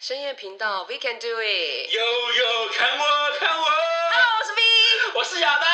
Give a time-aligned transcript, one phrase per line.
[0.00, 1.92] 深夜频道，We can do it。
[1.92, 3.02] 悠悠，看我，
[3.40, 3.64] 看我
[4.12, 4.60] ，Hello，我是 V。
[5.18, 5.66] 我是亚当。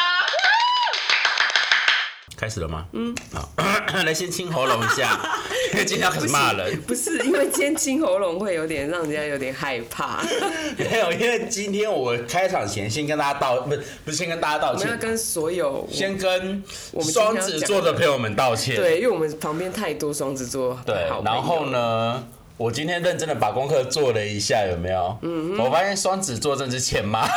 [2.34, 2.86] 开始了吗？
[2.94, 3.50] 嗯，好，
[4.02, 5.20] 来先清喉咙一下，
[5.74, 6.80] 因为今天要开始骂人。
[6.84, 10.22] 不是，因为今天清喉咙会有点让人家有点害怕。
[10.78, 18.74] 没有，因为今天我开场前先跟大家道，不是不是先跟大家道歉，我们要跟所有先跟我们双子座的朋友们道歉。
[18.74, 21.66] 对，因为我们旁边太多双子座对然后？
[21.66, 25.18] 呢，我今天认真的把功课做了一下，有没有？
[25.22, 27.26] 嗯，我发现双子座真是欠骂。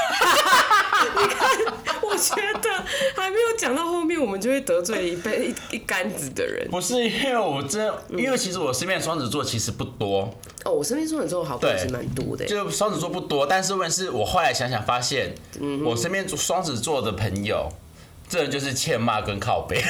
[1.19, 2.69] 你看我觉得
[3.15, 6.67] 还没有讲到后面，我们就会得罪一辈一一竿子的人。
[6.69, 10.31] 不是因为我真，因为其实我身边的双子座其实不多，
[10.65, 12.49] 哦，我身边双子座好朋友对是蛮多的耶。
[12.49, 17.67] 就双子座不多，但是问题是我后来想想发现，嗯我身边双子座的朋友，
[18.29, 19.81] 这人就是欠骂跟靠背。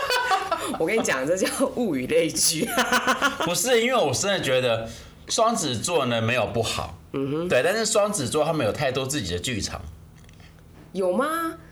[0.78, 2.68] 我跟你讲，这叫物以类聚。
[3.44, 4.88] 不是因为我真的觉得
[5.28, 9.80] 双子座呢没有不好，嗯哼，对，但是双子座他们有太多自己的剧场，
[10.92, 11.26] 有吗？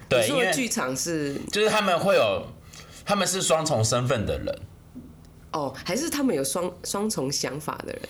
[0.08, 2.46] 对因为剧场是就是他们会有，
[3.04, 4.58] 他们是双重身份的人。
[5.52, 8.02] 哦，还是他们有双双重想法的人？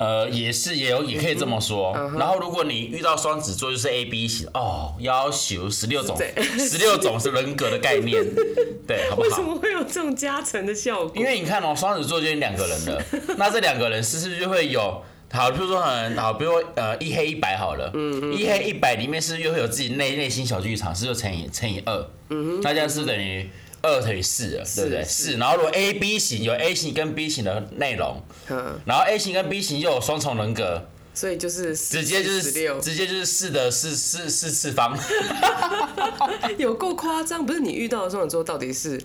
[0.00, 1.92] 呃，也是，也有，也可以这么说。
[1.94, 6.16] 嗯然后，如果你遇到双子座，就是 A B 型哦，要求十六种，
[6.58, 8.24] 十六种是人格的概念，
[8.88, 9.42] 对，好不为什？
[9.42, 11.12] 么会有这种加成的效果？
[11.14, 13.02] 因为你看哦，双子座就是两个人了，
[13.36, 15.02] 那这两个人是不是就会有？
[15.32, 23.48] 好，比如说很好，比如说呃一黑一白好了，嗯一黑一白里面是不是又会有自己内内心小剧场，是不是乘以乘以二，嗯那这样是等于
[23.82, 25.04] 二乘以四了，对不对？
[25.04, 30.82] 是是，然后如果 A B 型有 A 型跟 B 型的内容，嗯，然后 A 型跟 B 型又有双重人格，
[31.14, 34.96] 所以就是直接就是六，直接就是四的四四四次方，
[36.58, 37.44] 有够夸张。
[37.44, 39.00] 不是你遇到的双子座到底是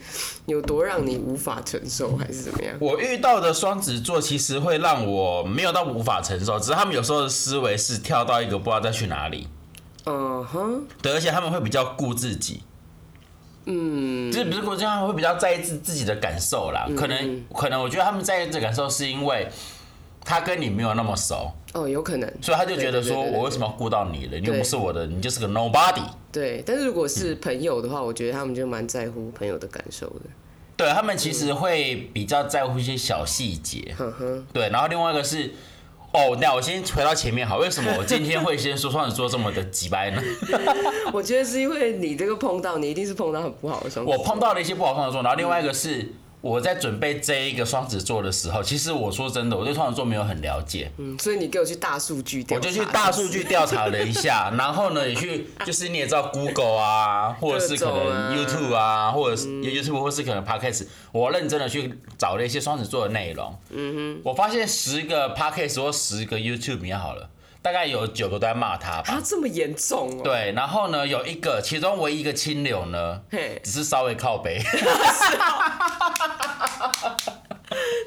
[0.46, 2.76] 有多让你无法承受，还是怎么样？
[2.80, 9.48] 我遇到的双子座其实会让我没有到无法承受，只是他们有时候的思维是跳到一个不知道再去哪里。
[10.06, 12.62] 嗯哼，对，而且他们会比较顾自己，
[13.66, 16.88] 嗯，就是比如说他们会比较在意自自己的感受啦。
[16.96, 19.48] 可能可能我觉得他们在意这感受是因为
[20.24, 22.32] 他跟你没有那么熟，哦，有可能。
[22.42, 24.38] 所以他就觉得说对对对对我为什么要顾到你了？
[24.40, 26.04] 你又不是我的，你就是个 nobody。
[26.32, 30.22] 对，但是如果是朋友的话，我觉得他们就蛮在乎朋友的感受的。
[30.78, 35.54] 对他们其实会比较在乎一些小细节，嗯哼，对，然后另外一个是，
[36.16, 40.24] 哦，那我先回到前面好，为什么我今天会先说双子座这么的急掰呢？
[41.12, 44.18] 我觉得是因为你这个碰到，你一定是碰到很不好的双子座。
[44.18, 46.14] 我碰到了一些不好的双子座，然后另外一个是
[46.46, 67.28] 我在准备这一个双子座的时候，其实我说真的，我对双子座没有很了解，嗯，所以你给我去大数据调查，我就去大数据调查了一下，然后呢也去，就是你也知道 Google 啊， 或者是可能 YouTube 啊，或者是 YouTube 或是可能 Podcast，我认真的去找了一些双子座的内容，嗯哼，我发现十个 Podcast 或十个 YouTube 比较好了，
[67.66, 69.14] 大概有九个都在骂他吧。
[69.14, 74.62] 啊，这么严重哦？，对，然后呢，有一个，其中唯一一个清流呢，嘿，只是稍微靠北。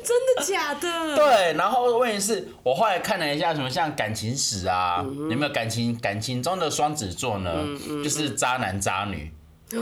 [0.05, 1.17] 真的假的？
[1.17, 7.53] 对，然后问题是我后来看了一下，什么像感情史啊，有没有感情感情中的双子座呢？
[8.05, 9.33] 就是渣男渣女。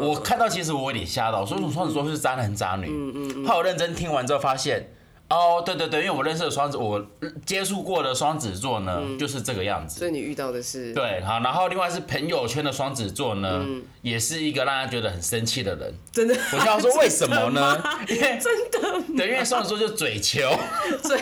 [0.00, 3.44] 我看到其实我有点吓到，说双子座是渣男渣女？
[3.44, 4.88] 后来我认真听完之后发现，
[5.30, 7.00] 哦，对对对，因为我认识的双子，我
[7.46, 10.00] 接触过的双子座呢，就是这个样子。
[10.00, 13.64] 所以你遇到的是对，好，然后另外是朋友圈的双子座呢，
[14.02, 15.94] 也是一个让人觉得很生气的人。
[16.10, 16.34] 真的？
[16.52, 17.80] 我就要说为什么呢？
[18.10, 19.04] 因为真的吗？
[19.16, 20.40] 对，因为双子座就嘴球。
[21.04, 21.20] 所以，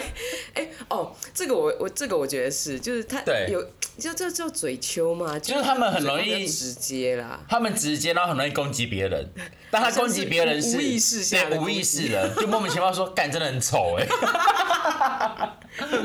[0.55, 3.63] 哎、哦，这个我我这个我觉得是，就是他对有
[3.99, 7.45] 叫叫叫嘴球嘛，就是他们很容易比较直接啦。
[7.47, 9.31] 他们直接，然后很容易攻击别人。
[9.71, 14.07] 但他攻击别人是无意识下的对无意识的，就莫名其妙说干真的很丑哎，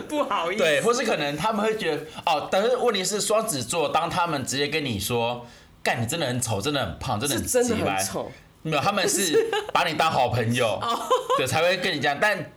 [0.09, 5.45] 不好意思，对，或是可能他们会觉得哦，但是问题是双子座，当他们直接跟你说
[5.83, 8.31] 干你真的很丑，真的很胖，真的很是真的很丑。
[8.61, 10.79] 没有，他们是把你当好朋友，
[11.37, 12.17] 对，才会跟你讲。
[12.19, 12.51] 但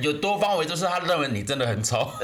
[0.00, 2.08] 有多方位就是他认为你真的很丑，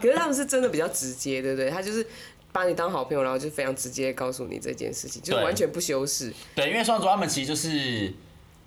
[0.00, 1.68] 可是他们是真的比较直接，对不对？
[1.70, 2.06] 他就是
[2.52, 6.32] 把你当好朋友，然后就非常直接告诉你这件事情，就是完全不修饰。
[6.54, 8.12] 对，因为双子座他们其实就是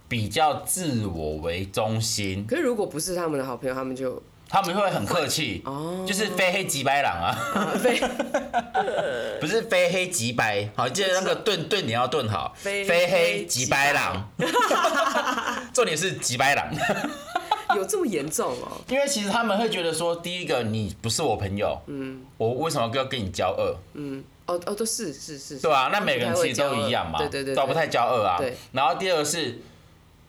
[0.07, 6.05] 比较自我为中心，可是如果不是他们的好朋友，他们就他们会很客气，哦。
[6.07, 7.35] 就是非黑即白狼啊。
[7.55, 7.99] 啊非。
[9.41, 14.29] 不是非黑即白，好，记得那个盾盾你要盾好，非非黑黑即即白白狼，
[15.73, 16.67] 重点是即白狼，
[17.75, 18.81] 有这么严重哦？
[18.87, 23.75] 因为其实他们会觉得说，第一个你不是我朋友，嗯，我为什么要跟你交恶？
[23.93, 28.37] 嗯，哦哦，都是是是，对啊，那每个人其实都一样嘛，对对对，都不太交恶啊。
[28.37, 28.55] 对。
[28.71, 29.59] 然后第二个是，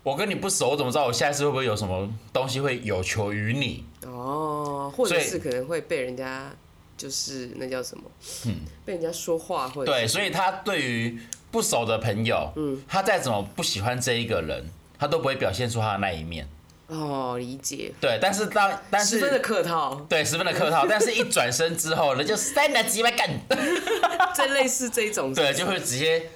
[0.07, 3.85] 我跟你不熟，我怎么知道我下一次会不会有什么东西会有求于你？
[4.07, 6.49] 哦，哦，或者是可能会被人家
[6.97, 8.05] 就是那叫什么，
[8.45, 11.19] 嗯被人家说话或者对，所以他对于
[11.51, 16.49] 不熟的朋友，嗯，他再怎么不喜欢这一个人，他都不会表现出他的那一面。
[16.87, 23.29] 哦，理解，对，但是当但是十分的客套，对十分的客套，但是一转身之后呢，就三了几百干，
[24.37, 26.31] 这类似这一种，对，就会直接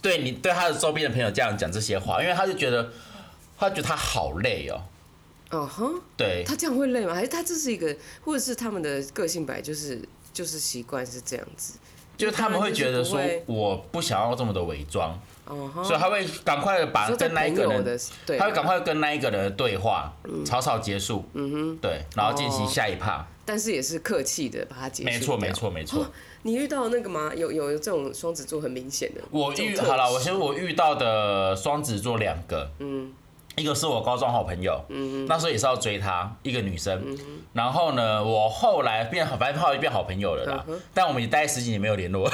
[0.00, 2.88] 对你对他的周边的朋友这样讲这些话，因为他就觉得
[3.58, 4.82] 他觉得他好累哦，
[5.50, 7.14] 哦哼，对，他这样会累吗？
[7.14, 7.94] 还是他这是一个，
[8.24, 10.00] 或者是他们的个性本来就是
[10.32, 11.74] 就是习惯是这样子？
[12.16, 15.18] 就是他们会觉得说我不想要这么的伪装，
[15.84, 20.10] 所以他会赶快的把跟那一个人的，对，他会赶快跟那一个人的对话
[20.42, 22.68] 草草结束，嗯哼，对，然后进行哦。
[22.70, 26.04] 下一趴，但是也是客气的把它结束掉没错没错没错。
[26.04, 26.06] 哦。
[26.42, 27.32] 你遇到那个吗？
[27.34, 33.12] 有有有这种双子座很明显的，我遇好了，我其实我遇到的双子座两个，嗯，
[33.56, 37.18] 一个是我高中好朋友，嗯那时候也是要追她，一个女生，嗯
[37.54, 42.30] 然后呢，我后来变好，反正后来变好朋友了啦，嗯但我们也待十几年没有联络。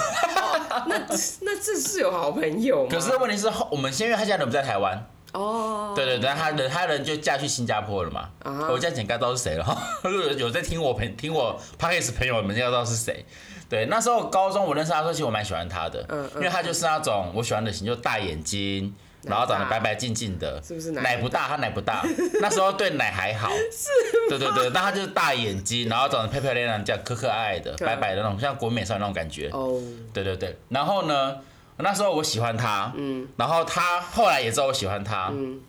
[0.87, 0.99] 那
[1.43, 2.89] 那这是有好朋友吗？
[2.91, 8.29] 可是问题是后，我们先因为他家人不在台湾，哦，对对对，他人他人就嫁去新加坡了嘛。
[8.43, 10.11] 啊我这样讲应该知道是谁了有
[10.49, 13.25] 有在听我朋听我 p a c k a g e 朋友们应该知道是谁。
[13.69, 18.93] 对，那时候高中我认识他的时候，其实我蛮喜欢他的，嗯嗯因为他就是那种我喜欢的型，就大眼睛，
[19.25, 21.47] 然后长得白白净净的，是不是奶奶不大？
[21.49, 22.03] 他奶不大，
[22.43, 23.89] 那时候对奶还好，是
[24.29, 29.49] 对对对，但他就是大眼睛，然后长得漂漂亮亮，这样可可爱爱的，白白的那种，像国美少女那种感觉。
[29.51, 29.81] 哦，
[30.13, 31.39] 对对对，然后呢，
[31.77, 35.61] 那时候我喜欢他，嗯，然后他后来也知道我喜欢他，嗯，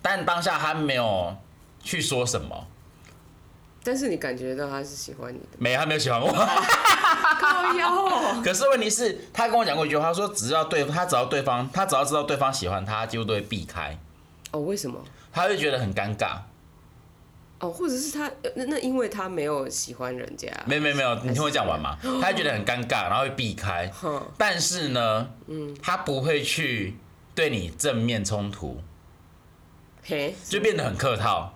[0.00, 1.36] 但当下他没有
[1.82, 2.67] 去说什么，
[3.88, 6.28] 但是你感觉到他是喜欢你的，没，他没有喜欢我。
[7.40, 13.98] 靠腰哦，可是问题是，他跟我讲过一句话，他说只要对他只要对方，他只要知道对方喜欢他，几乎都会避开，
[14.50, 15.02] 哦，为什么？
[15.32, 16.36] 他会觉得很尴尬。
[17.60, 23.88] 哦，或者是他呃那那因为他没有喜欢人家，没有没有没有，你听我讲完嘛，他会觉得很尴尬，然后会避开。
[23.88, 26.98] 哼，但是呢，嗯，他不会去
[27.34, 28.82] 对你正面冲突，
[30.04, 31.54] 嘿，就变得很客套。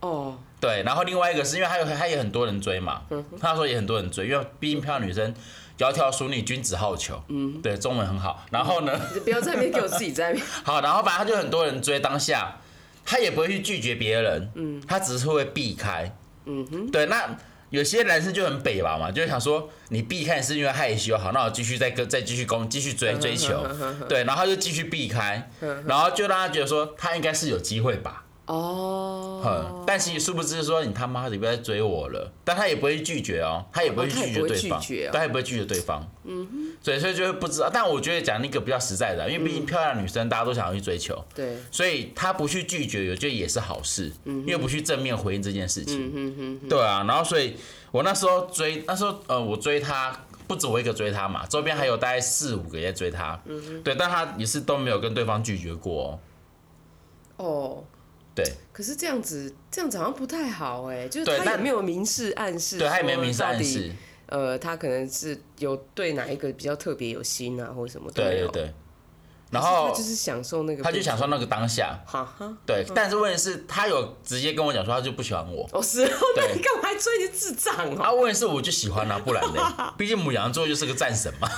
[0.00, 3.02] 哦，对，然后另外一个是因为他有他也很多人追嘛，
[3.40, 5.34] 他说也很多人追，因为毕竟漂亮女生
[5.78, 8.44] 窈窕淑女，君子好逑，嗯，对，中文很好。
[8.50, 12.58] 然后呢， 你不要在那边给我自己在那边， 好，然后反正他就很多人追，当下
[13.04, 16.14] 他也不会去拒绝别人，嗯，他只是会避开，
[16.44, 17.36] 嗯哼，对，那。
[17.70, 23.64] 有些男生就很北吧嘛，就想说你避开是因为害羞，好，那我继续再跟再继续攻，继续追追求，
[24.08, 25.48] 对，然后他就继续避开，
[25.86, 29.40] 然后就让他觉得说他应该是有机会吧，哦。
[29.42, 34.82] 哼，，但其实殊不知说你他妈的不要再追我了，但他也不会拒绝哦，他也不会拒绝对方，
[35.12, 47.56] 他也不会拒绝对方，嗯哼，所以所以就会不知道，但我觉得讲那个比较实在的，因为毕竟漂亮女生大家都想要去追求，对，所以他不去拒绝，我觉得也是好事，因为不去正面回应这件事情，嗯哼对啊，然后所以
[47.90, 50.14] 我那时候追，那时候呃我追他。
[50.46, 53.40] 不止我一个追他嘛，周边还有大概四五个也在追他，
[53.84, 56.18] 对，但他也是都没有跟对方拒绝过
[57.36, 57.84] 哦，哦。
[58.34, 63.90] 对，可是这样子，这样子好像不太好哎，就是他也没有明示暗示，对他也没有明示暗示，，
[64.26, 68.74] 呃，他可能是有对哪一个比较特别有心啊，或者什么对对对，
[69.50, 75.68] 然后他就是享受那个，他就享受那个当下，哈哈，对，但是问题是，他有直接跟我讲说，他就不喜欢我。
[75.72, 78.14] 哦是哦，那对你干嘛还追你智障啊，哦？
[78.14, 81.48] 问题是我就喜欢啊，不然呢， 毕竟母羊座就是个战神嘛。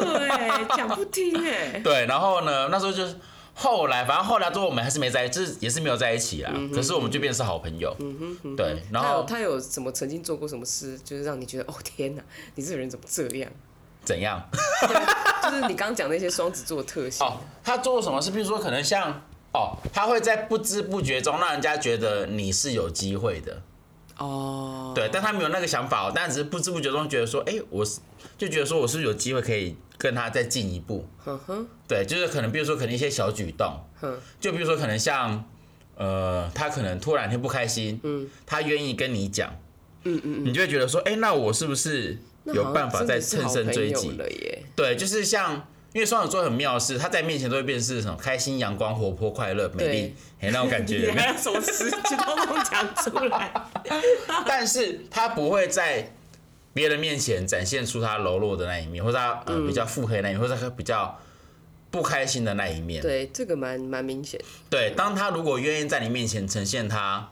[0.00, 3.16] 对，讲不听哎，对，然后呢，那时候就是
[3.58, 6.52] 后来，反正后来之后我们还是没在，就是也是没有在一起啦。
[6.72, 7.92] 可是我们就变成是好朋友。
[7.98, 12.22] 嗯哼对，然后他有什么曾经做过什么事，就是让你觉得哦天哪，
[12.54, 13.50] 你这个人怎么这样？
[14.04, 14.40] 怎样？
[15.42, 18.30] 就是你刚刚讲那些双子座的特性，哦，他做什么事？
[18.30, 19.10] 比如说可能像
[19.52, 23.60] 哦，他会在不知不觉中让人家觉得你是有机会的。
[24.18, 28.00] 哦，对，但他没有那个想法哦，但只是不知不觉中觉得说，哎、我是
[28.36, 31.06] 就觉得说我是有机会可以跟他再进一步。
[31.18, 35.44] 哼哼对，就是可能比如说可能一些小举动，哼，就比如说可能像
[35.96, 39.54] 呃，他可能突然间不开心，嗯，他愿意跟你讲，
[40.04, 44.12] 嗯嗯你就会觉得说，哎、那我是不是有办法再乘胜追击？
[44.12, 44.62] 了耶。
[44.74, 45.66] 对，就是像。
[45.94, 53.50] 因为双子座很妙的是，他在面前都会变成是什么开心、阳光、活泼、快乐、美丽，哎，那种感觉有没有你还有什么词就都能讲出来？
[54.46, 56.12] 但是他不会在
[56.78, 61.18] 别人面前展现出他柔弱的那一面，或者他呃比较腹黑那一面，或者他比较
[61.90, 63.02] 不开心的那一面。
[63.02, 64.40] 对，这个蛮蛮明显。
[64.70, 67.30] 对，当他如果愿意在你面前呈现他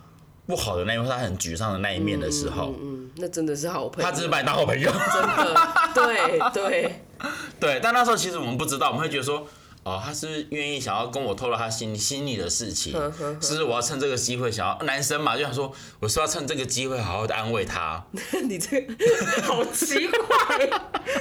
[0.48, 4.10] 不好的那一面，或他很沮丧的那一面的时候，嗯，那真的是好朋友。
[4.10, 4.90] 他只是把你当好朋友。
[4.90, 7.00] 真的，对对，
[7.60, 9.46] 对，但那时候其实我们不知道，我们会觉得说，
[9.86, 12.92] 哦，他是不是愿意想要跟我透露他心心里的事情？
[12.92, 18.04] 呵呵呵是不是我要趁这个机会想要男生嘛，就想说我是要趁这个机会好好的安慰他，
[18.48, 18.94] 你这个
[19.42, 20.58] 好奇怪，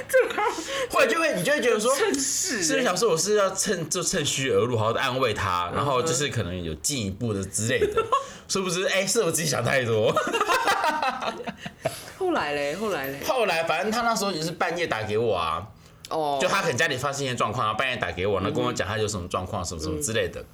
[0.08, 0.42] 这个
[0.90, 8.04] 或者就会你就会觉得说，真是是不是想说我是要趁就趁虚而入，好好的安慰他，然后就是可能有进一步的之类的，
[8.48, 8.84] 是不是？
[8.86, 10.12] 哎、是我自己想太多。
[12.18, 15.64] 后来嘞，后来嘞，后来反正他那时候也是半夜打给我啊，
[16.08, 20.44] 哦，就他可能家里发生一些状况，然后半夜打给我，那跟我讲他有什么状况，什么什么之类的，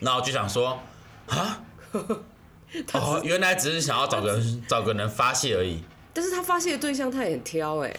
[0.00, 0.78] 然后我就想说，
[1.26, 1.62] 啊，
[2.92, 5.82] 哦，原来只是想要找个人找个人发泄而已。
[6.12, 7.94] 但是他发泄的对象他也很挑哎、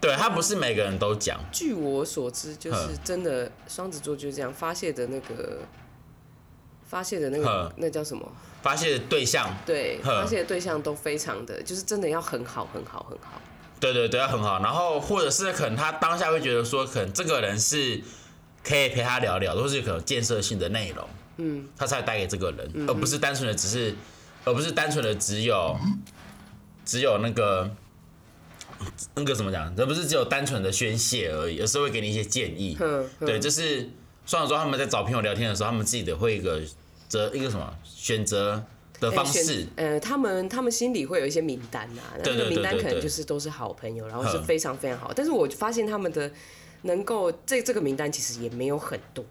[0.00, 5.60] 对他不是每个人都讲，据我所知，就是真的双子座就是这样发泄的那个
[6.86, 8.26] 发泄的那个那叫什么？
[8.62, 13.40] 发泄的对象，对，发泄的对象都非常的，就是真的要很好很好很好。
[13.78, 14.60] 对对对，很好。
[14.62, 18.00] 然后或者是可能他当下会觉得说，可能这个人是
[18.64, 23.94] 可以陪他聊聊，或是可能建设性的内容，嗯，他才带给这个人，而不是单纯的只是，
[24.44, 25.78] 而不是单纯的只有
[26.84, 27.70] 只有那个
[29.14, 32.76] 那个怎么讲，而不是只有单纯的宣泄而已，而是会给你一些建议。
[32.78, 33.88] 哼，哼对，就是
[34.24, 36.60] 双子座他们在找朋友聊天的时候，他们自己的会一个
[37.08, 38.64] 择一个什么选择
[39.00, 39.66] 的方式。
[39.76, 45.12] 呃，他们他们心里会有一些名单呐、那对对那个名单可能就是都是好朋友，然后是非常非常好。
[45.14, 46.30] 但是我发现他们的
[46.82, 49.24] 能够这这个名单其实也没有很多，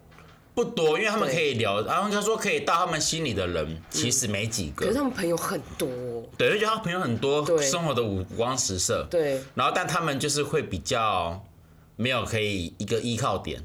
[0.53, 4.85] 不多，因为他们可以聊，然后他说可以到他们心里的人，其实没几个。
[4.85, 5.89] 可是他们朋友很多，
[6.37, 9.05] 对，就觉得他朋友很多，对生活的五光十色。
[9.09, 11.43] 对，然后，但他们就是会比较
[11.95, 13.61] 没有可以一个依靠点。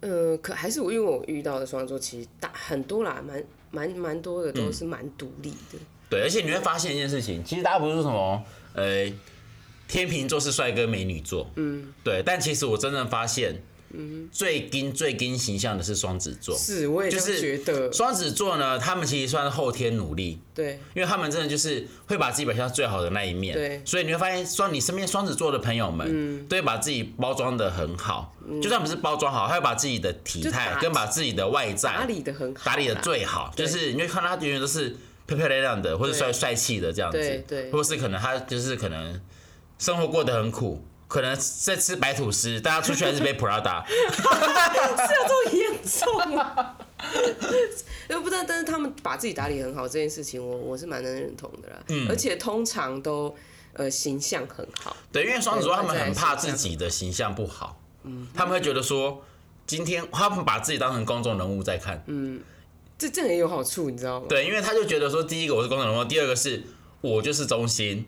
[0.00, 3.42] 呃，可还是我因为我遇到的双子座其实大很多啦，蛮
[3.74, 5.78] 蛮蛮多的都是蛮独立的。
[6.08, 9.12] 对，而且你会发现一件事情，其实大家不是说什么，呃，
[9.88, 13.60] 天秤座是帅哥美女座，嗯，对，但其实我真正发现，
[13.96, 16.56] 嗯，最金最金形象的是双子座。
[16.56, 17.92] 是，我也就是觉得。
[17.92, 23.82] 双子座呢，他们其实算是后天努力，对，因为他们真的就是会把自己表现到最好的那一面，对。
[23.84, 26.46] 所以你会发现双你身边双子座的朋友们，嗯。
[26.48, 34.96] 都会把自己包装的很好，就算不是包装好，他会把自己的体态跟把自己的外在打理的很好，打理的最好，就是你会看到他永远都是
[35.26, 37.70] 漂漂亮亮的，或者帅帅气的这样子，对对。
[37.70, 39.20] 或是可能他就是可能
[39.78, 40.84] 生活过得很苦。
[41.14, 46.76] 可能在吃白吐司，大家出去还是背 Prada，是有这么严重吗？
[48.08, 51.76] 呃，不知道，但是他们把自己打理很好这件事情，我我是蛮能认同的啦。
[51.86, 52.08] 嗯。
[52.08, 53.32] 而且通常都
[53.74, 57.80] 呃形象很好，对，因为双子座他们很怕自己的形象不好，
[58.34, 59.22] 他们会觉得说，
[59.68, 62.42] 今天他们把自己当成公众人物在看，嗯。
[62.98, 64.26] 这这很有好处，你知道吗？
[64.28, 66.64] 对，因为他就觉得说，第一个我是公众人物，第二个是
[67.00, 68.04] 我就是中心，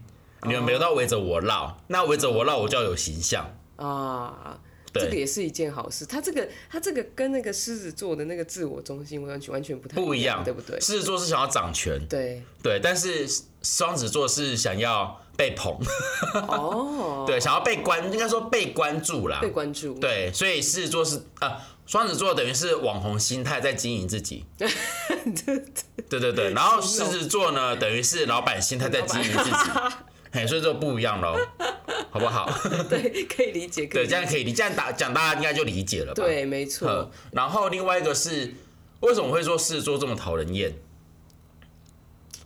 [0.47, 4.59] 你们每个都要围着我绕，那围着我绕我就要有形象，啊。
[4.93, 6.07] 对这个也是一件好事。
[6.07, 10.81] 他这个，他这个跟那个狮子座的那个自我中心完全完全不太一不一样，对不对？
[10.81, 13.29] 狮子座是想要掌权，对，对，但是
[13.63, 15.77] 双子座是想要被捧，
[16.49, 24.47] 哦， 对，想要被关，应该说被关注啦被，关注，对，所以狮子座是啊，双子座等于是网红心态在经营自己。
[26.09, 29.57] 对对对，然后狮子座呢，等于是老板心态在经营自己，
[30.37, 31.35] 嘿，所以就不一样喽，
[32.13, 32.47] 好不好？
[32.91, 36.23] 对，可以理解，对，这样可以，你这样打讲，大家应该就理解了吧？
[36.23, 38.53] 对，没呃错，，然后另外一个是，
[39.01, 40.75] 为什么会说狮子座这么讨人厌？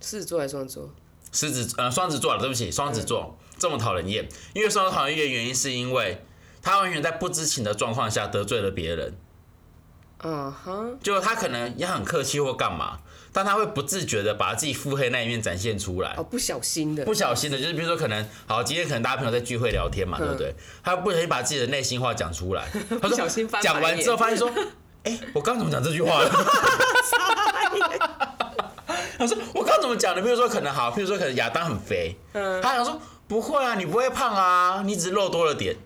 [0.00, 0.90] 狮子座还是双子座？
[1.32, 6.24] 狮子呃双子座了，对不起，双子座这么讨人厌，因为双子讨人厌的原因是因为
[6.62, 9.16] 他完全在不知情的状况下得罪了别人，
[10.22, 13.00] 嗯哼，就他可能也很客气或干嘛，
[13.32, 16.22] 但他会不自觉的把自己腹黑那一面展现出来哦，。
[16.22, 20.54] 不小心的，不小心的，就是比如说可能好，今天可能大家朋友在聚会聊天嘛，对不对？
[20.82, 22.66] 他不小心把自己的内心话讲出来，
[23.00, 24.50] 他不小心翻白眼讲完之后发现说，
[25.04, 26.30] 哎、我刚怎么讲这句话了？
[29.18, 30.22] 他说我刚怎么讲的？
[30.22, 35.76] 比如说可能好，比如说可能亚当很肥，嗯他想说不会啊，你不会胖啊，你只是肉多了点。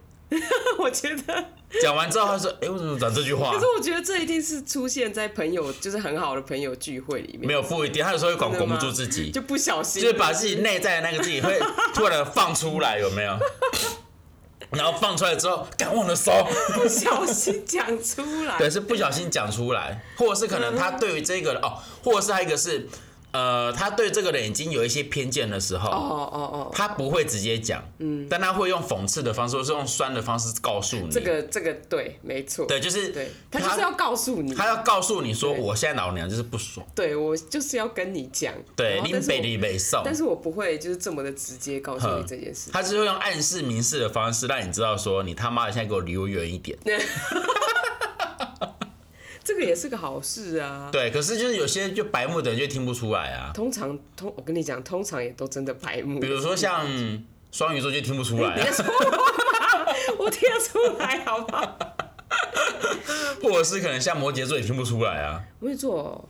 [0.78, 1.44] 我觉得，
[1.82, 3.60] 讲完之后，他说，哎、为什么讲这句话可？
[3.60, 11.58] 是我觉得这一定是出现在朋友就是很好的朋友聚会里面，没有不一定，他有时候会管管不住自己，就不小心，就是把自己内在的那个自己会
[11.94, 13.36] 突然放出来，有没有？
[14.70, 16.32] 然后放出来之后，敢忘了收。
[16.74, 22.88] 不小心讲出来， 对，是不小心讲出来，或者是可能他对于这个人哦，或者是还有一个是，
[23.34, 46.78] 呃，他对这个人已经有一些偏见的时候，哦哦哦，他不会直接讲，嗯，但他会用讽刺的方式，或是用酸的方式告诉你，这个这个对，没错，对，就是对，他就是要告诉你，他要告诉你说，我现在老娘就是不爽，对我就是要跟你讲，对，然后但是我林北你北送，但是我不会就是这么的直接告诉你这件事，他是会用暗示明示的方式让你知道说，你他妈的现在给我离我远一点，
[49.44, 50.88] 这个也是个好事啊。
[50.90, 53.52] 对，可是就是有些就白目的人就听不出来啊。
[53.54, 56.18] 通常通，我跟你讲，通常也都真的白目。
[56.18, 56.86] 比如说像
[57.52, 58.84] 双鱼座就听不出来、啊，你在说
[60.18, 61.78] 我听得出来，好不好？
[63.42, 65.44] 或者是可能像摩羯座也听不出来啊。
[65.60, 66.28] 摩羯座，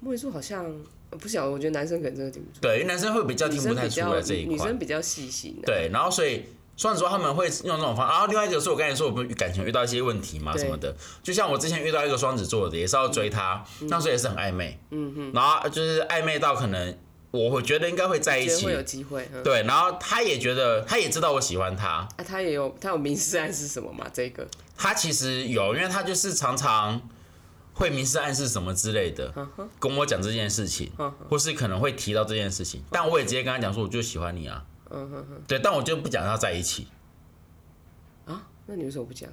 [0.00, 0.64] 摩羯座好像
[1.10, 4.78] 不晓得，我觉得男生可能真的听不出来，对，因为男生会比较听不太出来这一块女生。
[4.78, 5.66] 比较细心的。
[5.66, 6.44] 对，然后所以
[6.76, 16.96] 双子座他们会用这种方法，然后另外一个是我刚才说我们感情遇到一些问题嘛什么的，就像我之前遇到一个双子座的，也是要追他，那时候也是很暧昧，嗯哼，然后就是暧昧到可能
[17.30, 18.66] 我会觉得应该会在一起。
[18.66, 19.28] 会，有机会。
[19.32, 19.42] 嗯。
[19.42, 24.06] 对，然后他也觉得他也知道我喜欢他，啊，他也有他有明示暗示什么吗？
[24.12, 24.46] 这个？
[24.76, 27.00] 他其实有，因为他就是常常
[27.72, 29.32] 会明示暗示什么之类的，
[29.78, 30.90] 跟我讲这件事情，
[31.28, 34.64] 或是可能会提到这件事情，但我也直接跟他讲说，我就喜欢你啊，
[35.46, 36.88] 对，但我就不讲要在一起，
[38.26, 39.28] 啊，那你为什么不讲？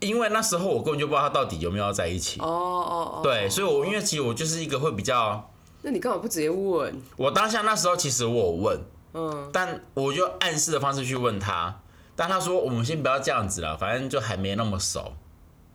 [0.00, 5.50] 因为那时候我根本就不知道他到底有没有要在一起，哦哦哦，对，所以我因为其实我就是一个会比较，
[5.82, 6.94] 那你干嘛不直接问？
[7.16, 8.80] 我当下那时候其实我有问，
[9.14, 11.80] 嗯，但我就暗示的方式去问他，
[12.16, 15.12] 但他说我们先不要这样子了，反正就还没那么熟。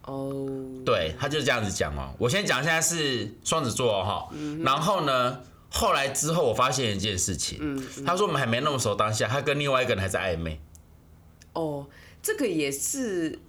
[0.06, 0.34] 哦，
[0.86, 2.14] 对，他就这样子讲哦。
[2.18, 5.40] 我先讲，现在是双子座哦哈、然后呢，
[5.72, 10.60] 后来之后我发现一件事情，嗯他说我们还没那么熟，当下他跟另外一个人还在暧昧。
[11.54, 11.86] 哦，
[12.22, 13.40] 这个也是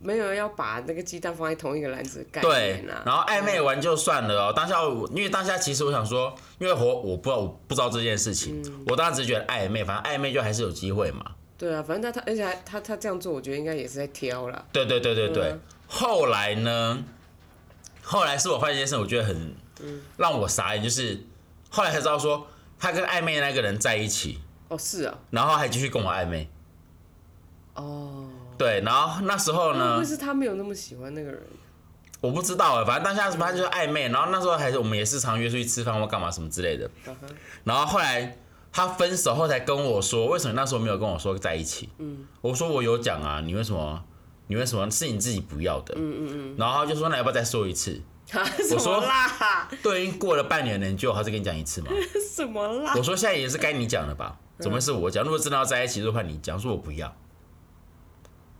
[0.00, 3.02] 没有要把那个鸡蛋放在同一个篮子的概对念，啊。
[3.06, 4.52] 然后暧昧完就算了哦。
[4.54, 11.32] 当下我因为当下其实我想说，因为我我不知道我不知道这件事情，我当时只是觉得暧昧，反正暧昧就还是有机会嘛。
[11.56, 14.64] 对啊，反正他他而且还他他这样做，我觉得应该也是在挑啦。
[14.72, 15.44] 对对对对对。
[15.44, 17.04] 嗯后来呢？
[18.02, 21.22] 后来是我发现一件事，我觉得很嗯让我傻眼，就是
[21.74, 22.46] 后来才知道说
[22.78, 24.38] 他跟暧昧的那个人在一起，
[24.68, 26.48] 哦，是啊，然后还继续跟我暧昧。
[27.74, 31.42] 哦，对，然后那时候呢会不会，是他没有那么喜欢那个人？
[32.20, 36.88] 我不知道哎，反正当下反正就是暧昧，然后那时候还是我们也是常约出去吃饭或干嘛什么之类的。
[37.64, 38.38] 然后后来
[38.72, 41.88] 他分手后才跟我说，为什么那时候没有跟我说在一起？
[41.98, 44.04] 嗯，我说我有讲啊，你为什么？
[44.46, 45.94] 你为什么是你自己不要的？
[45.96, 46.54] 嗯嗯嗯。
[46.58, 48.00] 然后他就说那要不要再说一次？
[48.32, 49.68] 啊， 什说么啦？
[49.82, 51.90] 对，已经过了半年了，你就还是跟你讲一次嘛？
[52.34, 52.94] 什么啦？
[52.96, 54.36] 我说现在也是该你讲了吧？
[54.58, 55.22] 怎么会是我讲？
[55.24, 56.58] 如果真的要在一起，就换你讲。
[56.58, 57.08] 说我不要，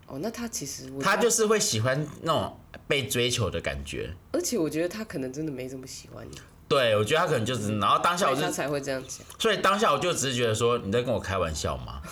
[0.06, 4.14] 哦，那他其实我他就是会喜欢那种被追求的感觉。
[4.32, 6.36] 而且我觉得他可能真的没这么喜欢你，
[6.68, 9.26] 对，我觉得他可能就是，然后当下我就才会这样讲。
[9.38, 12.02] 所以当下我就只是觉得说你在跟我开玩笑吗？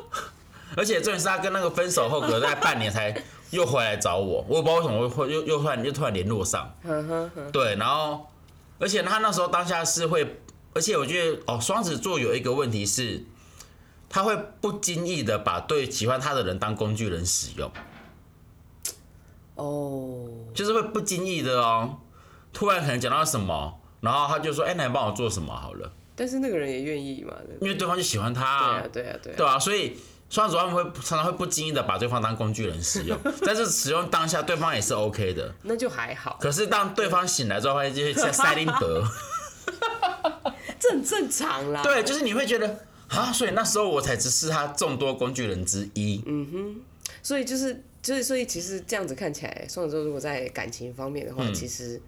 [0.76, 3.12] 而且重点是他跟那个分手后，隔大概半年才
[3.50, 6.72] 又回来找我，我也不知道为什么会又又突然又突然联络上。
[7.52, 8.26] 对，然后
[8.78, 10.40] 而且他那时候当下是会，
[10.72, 13.24] 而且我觉得哦，双子座有一个问题是，
[14.08, 17.70] 他会不经意的把对喜欢他的人当工具人使用，
[19.56, 21.98] 哦，就是会不经意的哦，
[22.52, 27.34] 突然可能讲到什么，然后他就说，哎、那你帮我做什么好了，但是那个人也愿意嘛？
[27.46, 29.36] 对对因为对方就喜欢他、对啊，对啊，对啊。
[29.36, 29.98] 对啊，所以
[30.30, 35.52] 双子座他们会常常会不经意的把对方当工具人使用， 但是使用当下对方也是 OK 的。
[35.64, 39.04] 那就还好，可是当对方醒来之后，发现就是在塞林德，
[40.78, 41.82] 这很正常啦。
[41.82, 46.22] 对，就是你会觉得啊，所以那时候我才只是他众多工具人之一。
[46.26, 46.76] 嗯哼
[47.22, 52.00] 所以就是就是所以其实这样子看起来，双子座如果在感情方面的嗯话，其实。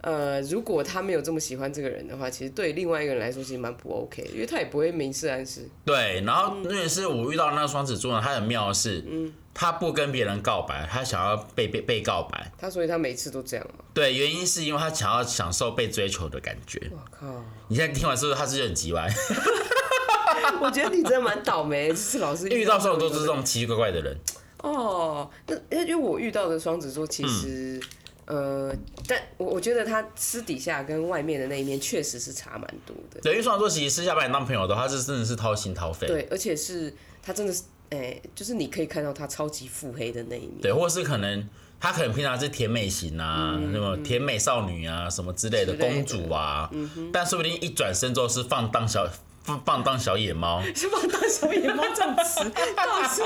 [0.00, 5.68] 呃，如果他没有这么喜欢这个人的话，其实对另外一个人来说其实蛮不 OK 的，因为他也不会明示暗示。
[5.84, 12.52] 对，然后那也是我遇到那个双子座呢，他很妙的是，嗯他不跟别人告白，他想要被被被告白。
[12.56, 13.84] 他所以他每次都这样嘛。
[13.92, 16.80] 对，原因是因为他想要享受被追求的感觉。
[16.92, 17.26] 我靠，
[17.66, 19.08] 你现在听完是不是他是很急歪？
[20.62, 24.16] 我觉得你真的蛮倒霉，就是老是 遇到双子座是这种奇奇怪怪的人。
[24.62, 27.82] 哦，那因为我遇到的双子座其实，嗯
[28.28, 28.70] 呃，
[29.06, 33.18] 但我我觉得他私底下跟外面的那一面确实是差蛮多的。
[33.22, 36.06] 对，因为双子座其实私下把你当朋友的话，他是真的是掏心掏肺。
[36.06, 40.60] 对，而且是他真的是，哎、就是你可以看到他超级腹黑的那一面。
[40.60, 41.48] 对，或是可能
[41.80, 46.70] 他可能平常是甜美型啊，什么甜美少女啊，什么之类的之类的公主啊，
[47.10, 49.08] 但说不定一转身之后是放荡小
[49.48, 50.62] 放放荡小野猫。
[50.76, 52.40] 是放大小野猫这种词，
[52.76, 53.22] 到底是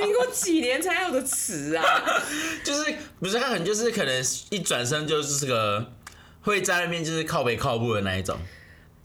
[0.00, 1.84] 民国几年才有的词啊？
[2.64, 5.92] 就是不是他可能就是可能一转身就是个
[6.40, 8.38] 会在那边就是靠北靠步的那一种，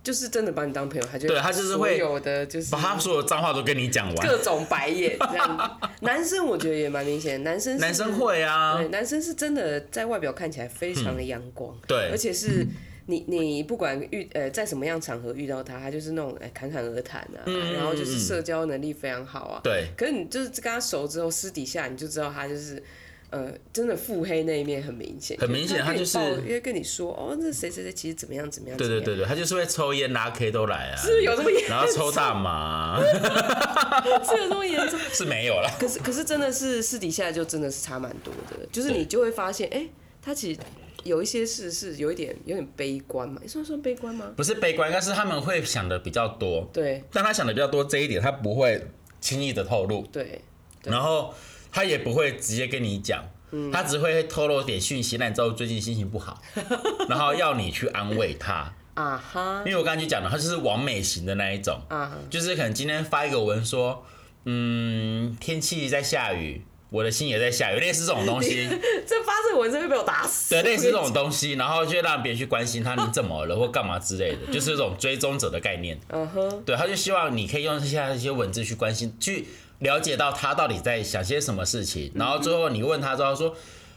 [0.01, 4.27] 就是真的把你当朋友，他就对他就是会有的就是把他所有脏话都跟你讲完。
[4.27, 5.79] 各种白眼这样。
[5.99, 12.65] 男生我觉得也蛮明显，男生男生会啊对，，男生是真的在外表看起来非常的阳光，对而且是。
[13.05, 19.61] 你你不管遇呃在什么样场合遇到他，他就是那种哎侃侃而谈啊，然后就是社交能力非常好啊。
[19.63, 19.87] 对。
[19.97, 22.81] 可是你就是跟他熟之后，私底下你就知道他就是
[23.29, 33.01] 呃，真的腹黑那一面很明显，很明显他就是因为跟你说哦，那谁谁谁其实怎么样怎么样，对对对对，他就是会抽烟拉 K 都来啊，是不是有这么严然后抽大麻。
[33.03, 34.99] 是有这么严重？
[35.11, 35.69] 是没有了。
[35.79, 39.87] 可是可是真的是私底下就真的是差蛮多的，就是你就会发现，哎、
[40.21, 40.59] 他其实
[41.03, 44.31] 有一些事是有一点有点悲观嘛，算算悲观吗？
[44.37, 46.69] 不是悲观，但是他们会想的比较多。
[46.71, 47.03] 对。
[47.11, 48.85] 但他想的比较多这一点，他不会
[49.19, 50.41] 轻易的透露，对
[50.83, 51.33] 然后
[51.71, 53.71] 他也不会直接跟你讲，嗯。
[53.71, 56.41] 他只会透露点讯息，那你知道最近心情不好，
[57.09, 58.73] 然后要你去安慰他。
[58.93, 59.63] 啊哈。
[59.65, 64.05] 因为我刚才就讲了，他就是完美型的那一种，啊哈，就是可能今天发一个文说，
[64.45, 66.61] 嗯，天气在下雨，
[66.93, 68.67] 我的心也在下雨，类似这种东西。
[69.07, 70.53] 这发这个文字会被我打死。
[70.53, 75.99] 对，类似这种东西，然后就让别人去关心他，你怎么了或干嘛之类的， 就是这种追踪者的概念。
[76.09, 79.47] 嗯哼，对，他就希望你可以用现在一些文字去关心，去
[79.79, 83.55] 了解到他到底在想些什么事情，然后最后你问他之后他说。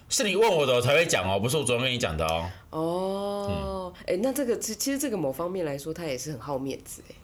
[0.08, 2.48] 是你问我的，我才会讲哦，不是我昨天跟你讲的哦。
[2.70, 7.14] 哦，哎、那这个其其实这个某方面来说，他也是很好面子哎。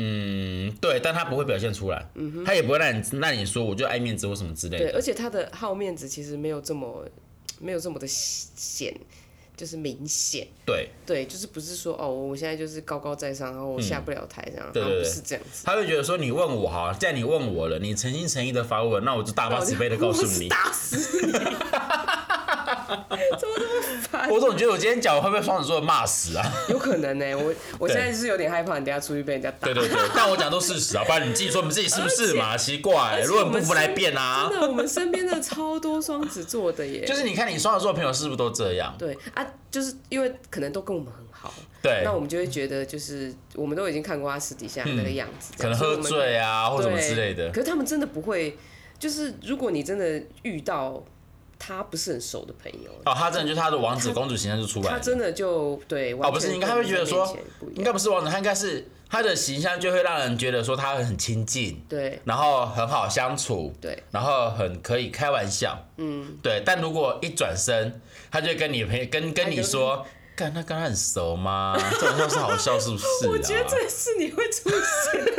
[0.00, 7.04] 嗯，对，但他不会表现出来，嗯他也不会让你让你说我就爱面子或什么之类的对，而且他的好面子其实没有这么
[7.60, 8.94] 没有这么的显，
[9.56, 10.46] 就是明显。
[10.64, 15.64] 对，对，就是不是说哦，我现在就是高高在上，然后我下不了台这样，嗯对对对然后不是这样子。
[15.64, 20.48] 他会觉得说你问我哈，既然你问我了，你诚心诚意的发问，那我就大发慈悲的告诉你。
[20.48, 21.32] 打死你！
[23.38, 24.30] 怎么这么烦？
[24.30, 26.44] 我总觉得我今天讲我会被双子座骂死啊！
[26.68, 29.66] 有可能呢、我我现在是有点害怕，你等下出去被人家打。
[29.66, 32.56] 对对对，但我讲都事实啊，不然你自己说你自己是不是嘛？
[32.58, 34.60] 奇怪，如果你不服来辩啊真。
[34.60, 37.04] 的，我们身边的超多双子座的耶。
[37.04, 38.94] 就是你看你双子座朋友是不是都这样？
[38.98, 47.48] 对啊，就是因为可能都跟我们很好，对那，我们就会觉得就是我们都已经看过他私底下那个样子，可能喝醉啊或什么之类的。
[47.50, 48.56] 可是他们真的不会，
[48.98, 51.02] 就是如果你真的遇到
[51.58, 54.90] 他不是很熟的朋友，哦，他真的就是他的王子公主形象就出来了。
[54.90, 62.20] 他真的就对哦，不是，应该他会觉得说，应应该不是王子，他应该是他的形象就会让人觉得说他很亲近，对。
[62.24, 64.02] 然后很好相处，对。
[64.10, 66.62] 然后很可以开玩笑，嗯，对。
[66.64, 70.04] 但如果一转身，他就跟你朋友跟跟你说，
[70.38, 71.76] 干他跟他很熟吗？
[71.98, 73.08] 这种笑是好笑是不是、啊？
[73.28, 75.32] 我觉得这是你会出现的，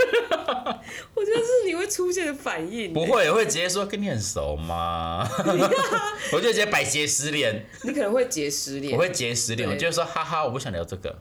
[1.14, 2.92] 我觉得是你会出现的反应。
[2.92, 5.26] 不，会，我会直接说跟你很熟吗？
[6.34, 8.94] 我就直接摆结石脸，你可能会结失恋。
[8.94, 11.18] 我会结石脸，我就会说哈哈，我不想聊这个，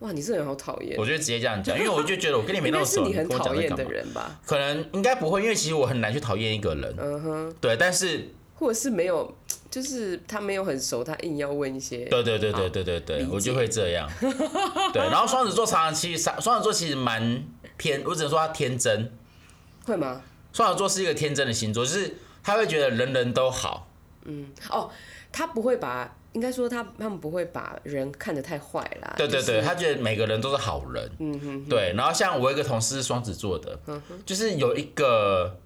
[0.00, 1.06] 哇，你这人好讨厌我。
[1.06, 3.82] 就直接这样讲，因为我就觉得我跟你没那么 熟，你很讨厌的？
[3.84, 4.38] 人吧？
[4.44, 9.34] 可能应该不会，因为其实我很难去讨厌一个人，嗯哼，对，但是或者是没有，
[9.72, 12.04] 就是他没有很熟，他硬要问一些。
[12.04, 14.06] 对对对对对对对我就会这样。
[14.92, 17.42] 对，然后双子座常常其实双子座其实蛮
[17.78, 19.10] 偏，我只能说他天真。
[19.86, 20.20] 会吗？
[20.52, 23.88] 双子座是一个天真的星座，就是他会觉得人人都好。
[24.26, 24.90] 嗯哦，
[25.32, 29.14] 他不会把，应该说他他们不会把人看得太坏啦。
[29.16, 31.10] 对对对，就是他觉得每个人都是好人。
[31.18, 33.78] 嗯哼，对，然后像我有一个同事是双子座的，
[34.26, 35.58] 就是有一个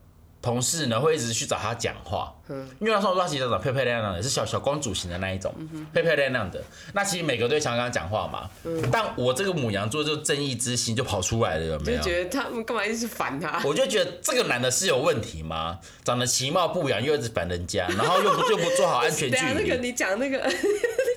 [0.46, 5.52] 同事呢会一直去找他讲话，嗯因为他双子座他其实长得漂漂亮亮的，是小小公主型的那一种，
[5.92, 6.62] 漂漂亮亮的。
[6.92, 8.48] 那其实每个都会想跟他讲话嘛，
[8.92, 11.98] 但我这个母羊座就正义之心就跑出来了，有没有？
[11.98, 13.60] 就觉得他们干嘛一直烦他？
[13.64, 15.80] 我就觉得这个男的是有问题吗？
[16.04, 20.54] 长得其貌不扬，又一直烦人家，然后又不就不做好安全距离 那个离，你讲那个，你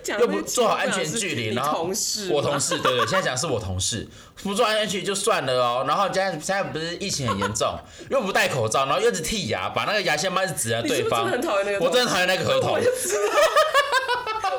[0.10, 4.08] 讲又不做好安全距离，然后同事吗我同事，对对，现在讲是我同事，
[4.44, 7.78] 不做安全距离就算了哦，然后现在现在不是疫情很严重，
[8.10, 11.86] 又不戴口罩，然后又一直剔牙，把那个牙线棒一直指着你是不是真对方的很讨厌那个？
[11.86, 12.80] 我真的讨厌那个合同 我。
[12.80, 13.20] 就知道。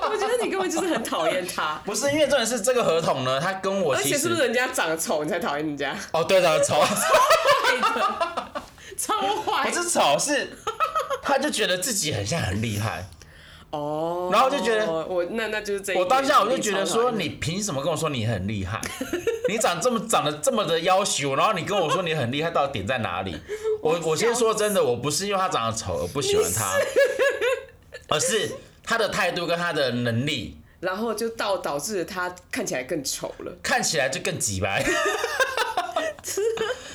[0.03, 5.97] 我觉得你根本就是很讨厌他， 不是因为重点是这个合同呢，他跟我而且是不是人家长得丑，你才讨厌人家？
[6.13, 6.83] 哦对的丑，
[8.99, 10.57] 超坏不是丑是，
[11.23, 13.09] 他就觉得自己很像很厉害。
[13.71, 14.31] 哦。
[14.33, 15.97] 然后就觉得我那那就是这一。
[15.97, 18.81] 我当下我就觉得说，你凭什么跟我说你很厉害？
[19.49, 23.37] 你长这么长得这么的要求，然后你跟我说你很厉害，到底点在哪里？
[23.83, 26.79] 我我先说真的，我不是因为他长得丑而不喜欢他，
[28.09, 28.51] 而是
[28.85, 33.53] 他的态度跟他的能力然后就导导致他看起来更丑了。
[33.63, 34.85] 看起来就更挤白。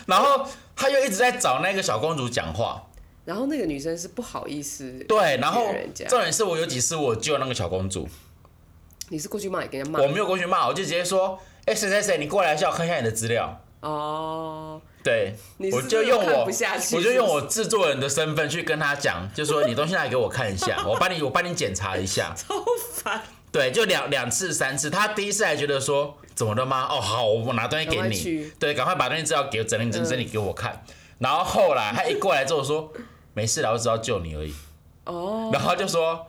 [0.07, 2.83] 然后他又一直在找那个小公主讲话，
[3.25, 5.73] 然后那个女生是不好意思，对，然后
[6.07, 8.07] 重点是我有几次我救那个小公主，
[9.09, 13.61] 你是过去骂也跟人家骂我没有过去骂，我就直接说，哎、谁谁谁，你过来一下，我看一下你的资料。
[13.81, 15.35] 哦，对
[15.71, 22.33] 我就用我，我就用我制作人的身份去跟他讲，就说你东西拿来给我看一下， 我帮你，我帮你检查一下。
[22.35, 22.55] 超
[22.93, 23.21] 烦。
[23.51, 26.87] 对，就两两次三次，他第一次还觉得说怎么了吗？
[26.89, 30.83] 哦，好，我拿东西给你对，赶快把东西资料给我整理整理嗯整理给我看。
[31.19, 32.91] 然后后来他一过来之后说，
[33.35, 34.51] 没事啦，我只要救你而已。
[35.03, 36.25] 哦，然后他就说，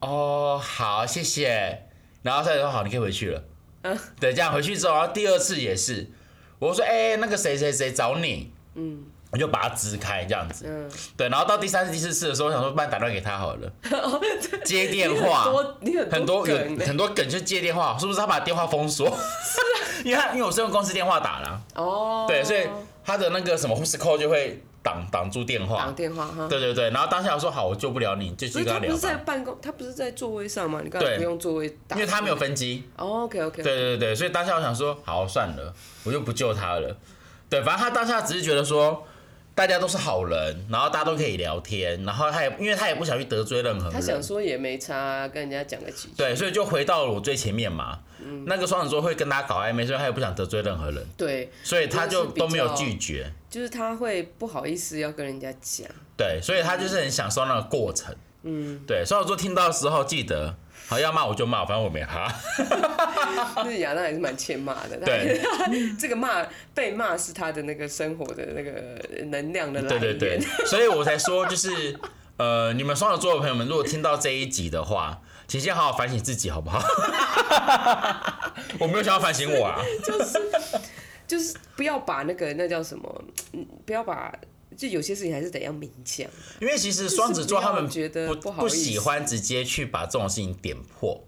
[0.00, 1.82] 哦，好，谢谢。
[2.22, 3.44] 然后他就说好，你可以回去了。
[3.82, 6.08] 嗯对，这样回去之后，然后第二次也是，
[6.58, 10.64] 我说，哎、那个谁谁谁找你，嗯我就把他支开这样子。
[10.68, 13.72] 嗯，对，然后到第三次、第四次的时候，我想说，不然打电话给他好了，
[14.64, 15.42] 接电你话。
[15.44, 19.06] 很多你很很多有梗欸很多梗就接电话，是不是他把电话封锁？
[20.04, 22.66] 因为他因为我是用公司电话打啦，哦，对，所以
[23.04, 25.94] 他的那个什么 who's call 就会挡挡住电话挡。
[25.96, 26.46] 电话哈。
[26.48, 30.80] 对对对，然后当下我说好，我救不了你，就所去跟他聊以他不是在，办公，他不是在座位上吗？
[30.84, 32.84] 你刚才不用座位打，因为他没有分机。
[32.96, 36.96] 哦，OK OK，对对对，所以当下我想说，好算了，我就不救他了。
[37.50, 39.04] 对，反正他当下只是觉得说。
[39.56, 46.14] 大家都是好人，然后大家都可以聊天，然后他也因为他也不想去得罪任何人，他想说也没差，跟人家讲个几句。
[46.14, 47.98] 对，所以就回到了我最前面嘛。
[48.18, 53.32] 嗯那个双子座会跟他搞暧昧，所以他也不想得罪任何人，对，所以他就都没有拒绝。
[53.48, 55.88] 就是他会不好意思要跟人家讲。
[56.18, 58.14] 对，所以他就是很享受那个过程。
[58.42, 60.54] 嗯，对，双子座听到的时候记得，
[60.88, 62.32] 好要骂我就骂，反正我没哈。
[63.64, 64.96] 那亚当还是蛮欠骂的。
[65.04, 65.40] 对，
[65.98, 68.96] 这个骂被骂是他的那个生活的那个
[69.26, 70.18] 能量的来对源。
[70.18, 71.98] 对对对，所以我才说就是，
[72.36, 76.80] 呃，你们双子座的朋友们，如果听到这一集的话，请先好好反省自己，好不好？
[78.78, 79.82] 我没有想要反省我啊。
[80.04, 80.40] 就是
[81.26, 84.32] 就是不要把那个那叫什么，嗯，不要把。
[84.76, 86.28] 就有些事情还是得要明讲，
[86.60, 91.24] 因为其实双子座他们觉得不喜欢直接去把这种事情点破，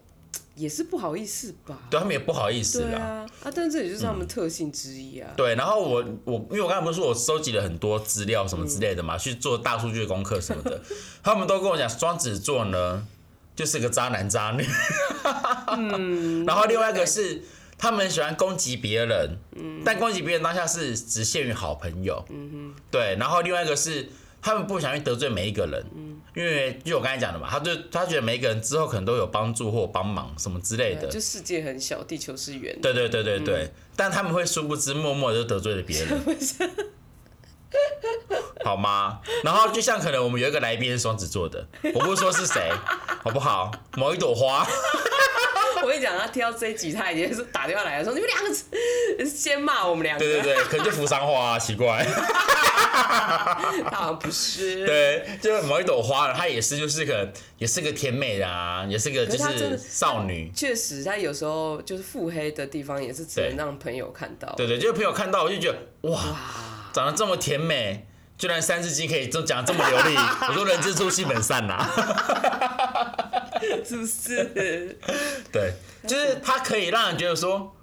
[0.54, 1.78] 也是不好意思吧？
[1.90, 2.98] 对他们也不好意思啦。
[2.98, 5.30] 啊，啊，但这也就是他们特性之一啊。
[5.36, 9.04] 对，然后我我因为我刚才不是说我收集了很多资料什么之类的嗯。
[9.04, 10.80] 嘛，去做大数据的功课什么的，
[11.22, 13.06] 他们都跟我讲双子座呢
[13.56, 14.64] 就是个渣男渣女，
[15.76, 17.42] 嗯 然后另外一个是
[17.78, 22.24] 他们喜欢攻击别人，嗯但攻击别人当下是只限于好朋友，
[22.90, 24.08] 对，然后另外一个是
[24.42, 32.92] 他们不想去得罪每一个人，嗯因为就我刚才讲的嘛，他就他觉得每一个人之后可能都有帮助或帮忙什么之类的，就世界很小，地球是圆的。
[32.92, 36.20] 对对对对对，但他们会殊不知默默的就得罪了别人，
[38.64, 39.20] 好吗？
[39.42, 42.70] 然后就像可能我们有一个来宾是双子座的，我不说是谁，
[43.22, 43.72] 好不好？
[43.96, 44.66] 某一朵花，
[45.88, 50.22] 我跟你讲，他听到这一集，他已经是打电话来说，你们两个先骂我们两个。
[50.22, 54.84] 对对对，可能就扶桑花、啊，奇怪， 他好像不是。
[54.84, 64.52] 对，就是某一朵花，她也是就是个也是个甜美的啊，也是个就是少女，确实，他有时候就是腹黑的地方，也是只能对让朋友看到。
[64.58, 65.78] 对对，就是朋友看到我就觉得
[66.10, 66.20] 哇，
[66.92, 68.04] 长得这么甜美。
[68.36, 70.14] 居然三字经可以都讲得这么流利，
[70.48, 71.84] 我说人之初性本善呐、
[73.84, 74.96] 是不是？
[75.52, 75.72] 对，
[76.06, 77.74] 就是它可以让人觉得说，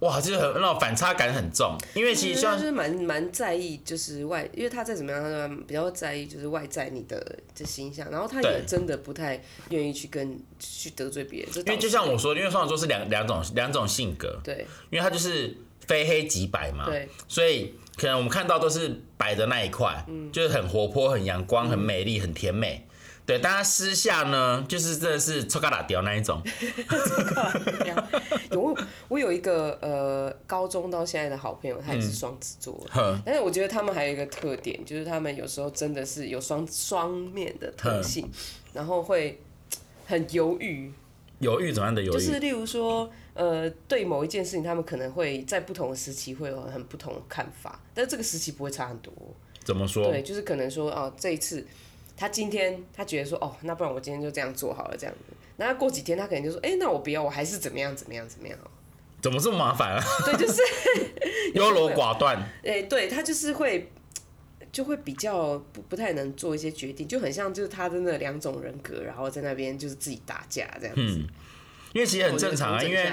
[0.00, 11.48] 哇，就是很那种反差感很重，因为其实像他就是蛮蛮在意，就是外，因为他再怎么样，他比较在意就是外在你的这形象，然后他也真的不太愿意去跟去得罪别人。
[11.56, 14.66] 因因为就像我说，因为双子座是两两种两种性格，对。
[14.90, 17.08] 因为他就是非黑即白嘛，对。
[17.26, 20.30] 所以可能我们看到都是白的那一块，嗯。
[20.30, 22.84] 就是很活泼、很阳光、很美丽、很甜美。
[23.28, 26.40] 对，但他私下呢，就是真的是臭嘎打掉那一种。
[28.50, 28.74] 有我
[29.08, 32.82] 我有一个呃高中到现在的好朋友，他也是双子座。
[32.90, 38.26] 哼，但是我觉得他们还有一个特点，就是他们有时候真的是有双双面的特性，
[38.72, 39.38] 然后会
[40.06, 40.90] 很犹豫，
[41.40, 42.14] 犹豫怎么样的犹豫？
[42.14, 49.12] 就是例如说，呃，对某一件事情，他们可能会在不同的时期会有很不同的看法，但是这个时期不会差很多。
[49.62, 50.10] 怎么说？
[50.10, 51.66] 对，就是可能说，哦，这一次
[52.18, 55.34] 他今天他觉得说，哦，那不然我今天就这样做好了，这样子。
[55.56, 58.58] 那他过几天他可能就说，哎、那我不要，我还是怎么样怎么样怎么样。
[59.22, 60.02] 怎么这么麻烦啊？
[60.24, 60.60] 对，就是，
[61.54, 62.36] 优柔寡断。
[62.64, 63.90] 哎、对他就是会。
[64.70, 71.18] 就会比较不不太能做一些决定，就很像就是他真的那两种人格，然后在那边就是自己打架这样子，
[71.94, 73.10] 因为其实很正常啊，因为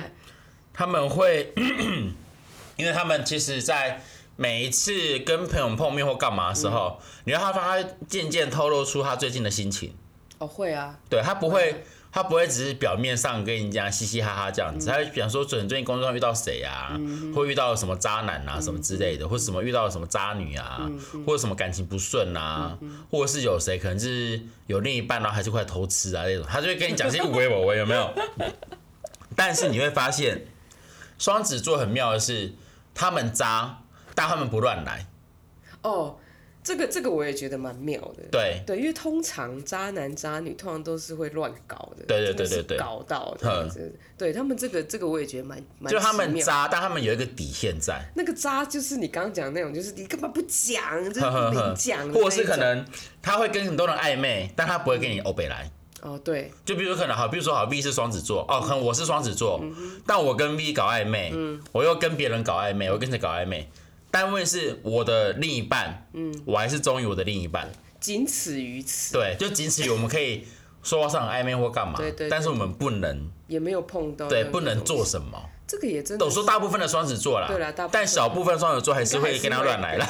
[0.74, 1.54] 他们会，
[2.76, 4.04] 因为他们其实，在
[4.36, 9.94] 每一次跟朋友碰面或干嘛的时候，你让他发他渐渐透露出他最近的心情，
[10.40, 17.00] 哦会啊，对他不会，他不会只是表面上跟你讲嘻嘻哈哈这样子，他会讲说，最近最近工作上遇到谁啊，
[17.34, 20.90] 或遇到什么渣男啊什么之类的，或什么遇到了什么渣女啊，
[21.26, 22.78] 或者什么感情不顺啊，
[23.10, 28.14] 或者是有谁可能是有另一半然后还是快偷吃啊那种，他就会跟你讲这些无为我为有没有？
[29.36, 30.46] 但是你会发现，
[31.18, 32.54] 双子座很妙的是，
[32.94, 33.82] 他们渣，
[34.16, 35.06] 但他们不乱来。
[35.84, 36.18] 哦，
[36.64, 38.24] 这个这个我也觉得蛮妙的。
[38.32, 43.94] 对对，因为通常渣男渣女通常都是会乱搞的，对对对对对搞到这样子。
[44.18, 52.84] 对他们这个这个我也觉得蛮蛮就他们渣，但他们有一个底线在，那个渣就是你刚刚讲的那种，就是你干嘛不讲，就是明讲或者是可能
[53.22, 55.70] 他会跟很多人暧昧，但他不会跟你欧北来。
[56.02, 59.60] 哦，对，就比如可能好，比如说好 V 是双子座，哦，可能我是双子座，
[60.06, 61.34] 但我跟 V 搞暧昧，
[61.72, 63.68] 我又跟别人搞暧昧，我跟谁搞暧昧？
[64.16, 70.48] 单位是我的另一半，嗯，我还是忠于我的另一半，仅此于此，对，就仅此于我们可以
[70.82, 75.38] 说上暧昧或干嘛，对对对但是我们不能，也没有碰到，对，不能做，什么。
[75.68, 80.08] 这个也真的我是，说大部分的双子座啦，对啦大部分但小部分双子座还是会跟他乱来啦。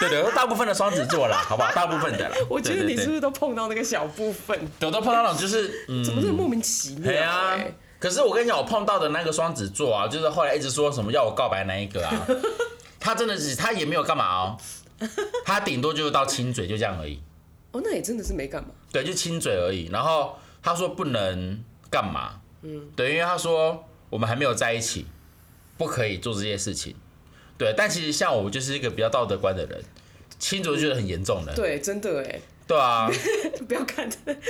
[0.00, 1.70] 对 对，大部分的双子座啦，好不好？
[1.72, 2.34] 大部分的啦。
[2.50, 4.58] 我觉得你是不是都碰到那个小部分？
[4.80, 7.72] 有都碰到那种就是，嗯，怎么这么莫名其妙、对啊欸？。
[7.98, 12.26] 可是我跟你讲，我碰到的那个双子座啊，就是后来一直说什么要我告白那一个啊，
[13.00, 14.58] 他真的是他也没有干嘛哦，
[15.44, 17.20] 他顶多就是到亲嘴就这样而已，
[17.72, 18.70] 哦，那也真的是没干嘛。
[18.92, 19.88] 对，就亲嘴而已。
[19.92, 25.06] 然后他说不能干嘛，嗯，对，因为他说我们还没有在一起，
[25.76, 26.94] 不可以做这些事情。
[27.58, 29.82] 对，但其实像我就是一个比较道德观的人，
[30.38, 33.10] 亲嘴就觉得很严重的，对，真的哎，对啊，
[33.66, 34.08] 不要看，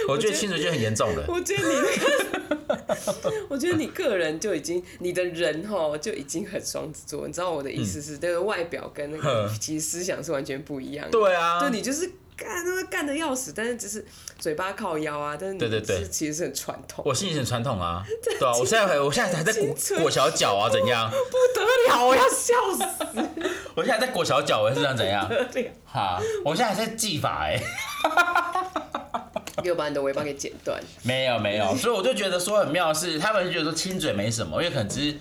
[0.08, 1.24] 我觉得清纯就很严重了。
[1.28, 2.74] 我觉得你那
[3.22, 7.26] 个， 我觉得你个人就已经，你的人哈就已经很双子座。
[7.28, 11.12] 你知道我的意思是，这个外表跟那个其实思想是完全不一样的。
[11.12, 14.06] 对啊，就你就是干他妈干的要死，但是只是
[14.38, 15.98] 嘴巴靠腰啊，但是你对对对。
[15.98, 21.10] 是其实是很传统，我心里很传统啊， 对啊，我现在还我现在还在裹裹小脚啊，怎样？
[21.10, 22.84] 不得了，我要笑死。
[23.74, 25.26] 我现在在裹小脚，我是想怎样？
[25.28, 25.70] 不得了。
[25.84, 27.60] 哈，我现在还在技法哎、
[29.62, 35.16] 给我把你的尾巴给剪断，没有没有，所以我就觉得说很妙的是，他们就觉得说亲嘴没什么，因为可能只是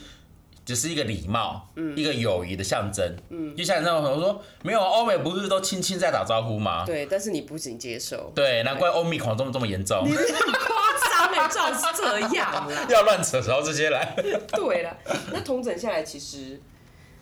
[0.68, 1.96] 只是一个礼貌，嗯。
[1.96, 6.86] 一个友谊的象征，嗯，就像你那种我说没有，欧美不是都亲亲在打招呼吗？
[6.86, 10.76] 对，但是你不仅接受，对，难怪欧米狂这么这么严重，很夸
[11.10, 12.86] 张哎，照是这样啦。
[12.92, 14.14] 要乱扯到这些来，
[14.52, 14.98] 对了，
[15.32, 16.60] 那统整下来，其实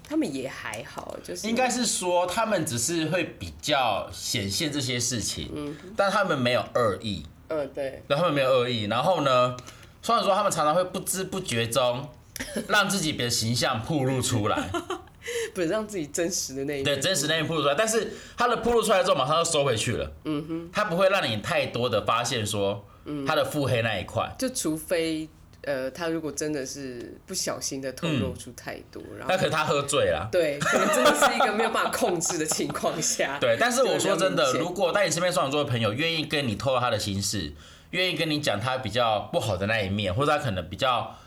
[0.03, 5.77] 他们也还好，就是应该是说他们只是会比较显现这些事情，嗯。
[5.95, 8.85] 但他们没有恶意，嗯对，对，他们没有恶意。
[8.85, 9.55] 然后呢，
[10.01, 12.07] 虽然说他们常常会不知不觉中
[12.67, 14.69] 让自己的形象暴露出来，
[15.53, 17.75] 不是让自己真实的那一面对，真实那一面暴露出来。
[17.75, 20.11] 但是他的暴露出来之后，马上就收回去了。
[20.25, 22.85] 嗯哼，他不会让你太多的发现说
[23.25, 24.29] 他的腹黑那一块。
[24.37, 25.27] 就除非
[25.63, 30.29] 呃，他如果真的是不小心的透露出太多，然后那可能他喝醉了。
[30.31, 37.51] 对，可能真的是一个没有办法控制的 情况下，对，但是我说真的，如果在你身边双子座的朋友愿意跟你透露他的心事，
[37.89, 41.17] 愿意跟你讲他比较不好的那一面，或者他可能比较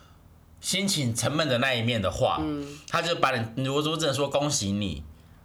[0.61, 2.41] 心情沉闷的那一面的话，
[2.89, 5.03] 他就把你，如果说真的说恭喜你，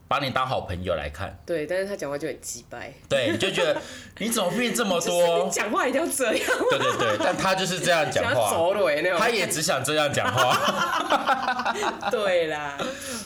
[0.07, 3.81] 把你当好朋友来看，对，但是他讲话就很鸡掰，对，你就觉得
[4.19, 5.47] 你怎么变这么多？
[5.53, 11.73] 讲话一定要这样，对对对，但他就是这样讲话， 走那种，他也只想这样讲话，
[12.11, 12.77] 对啦，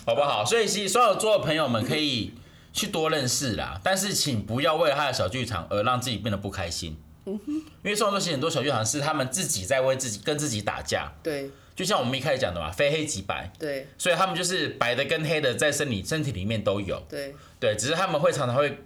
[0.05, 0.45] 好不好？
[0.45, 2.33] 所以其实双子座的朋友们可以
[2.73, 6.97] 去多认识啦，但是请不要为了他的小剧场而让自己变得不开心。
[7.83, 11.49] 因为双子座其实很多小剧场是他们自己在为自己跟自己打架，对。
[11.75, 18.79] 就像我们一开始讲的嘛，非黑即白，对所以他们就是白的跟黑的在身体身体里面都有，对，对，只是他们会常常会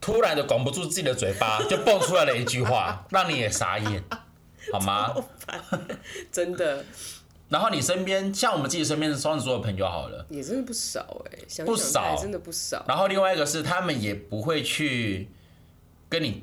[0.00, 4.02] 突然的管不住自己的嘴巴， 就蹦出来了一句话，让你也傻眼，
[4.72, 5.14] 好吗？
[6.32, 6.84] 真的。
[7.48, 12.16] 然后你身边像我们自己身边的双子座的朋友好了，也真的不少哎，想不少。
[12.20, 15.28] 真的不少，然后另外一个是他们也不会去
[16.08, 16.42] 跟你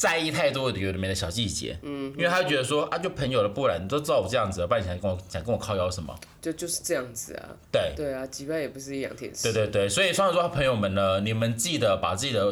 [0.00, 6.18] 在意太多的有的没的小细节，嗯，因为他觉得说啊，就朋友了，不然你都知道我这样子了，不然你想跟我想跟我靠腰什么？
[6.40, 12.50] 就就是这样子啊，对，对啊，击败也不是一两天事，对对对，所以双子座朋友们呢，你们记得把自己的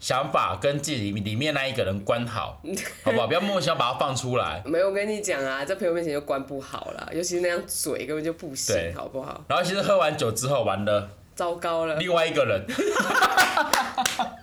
[0.00, 2.62] 想法跟自己里面那一个人关好，
[3.04, 3.26] 好不好？
[3.26, 4.62] 不要莫名其妙把它放出来。
[4.64, 9.44] 没有，我跟你讲啊，在朋友面前就关不好了，尤其是那样嘴根本就不行，好不好？
[9.46, 12.64] 然后其实喝完酒之后，完了，糟糕了，另外一个人，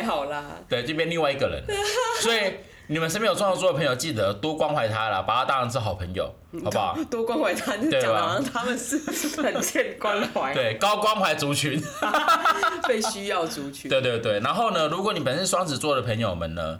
[0.00, 1.62] 还好啦，对，就变另外一个人。
[2.22, 2.54] 所以
[2.86, 6.24] 你们身边有双子座的朋友，记得多关怀他啦，把他当成是好朋友，
[6.64, 6.96] 好不好？
[7.10, 8.98] 多关怀他，就讲的好像他们是
[9.42, 11.80] 很欠关怀，对，高关怀族群。
[12.88, 16.78] 被需要族群，对对对，然后呢，如果你本身是双子座的朋友们呢，